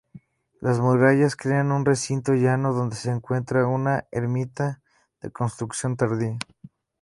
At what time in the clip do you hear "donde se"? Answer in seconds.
2.73-3.11